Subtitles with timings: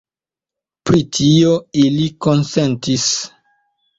[0.89, 1.51] Pri tio
[1.83, 3.05] ili konsentis.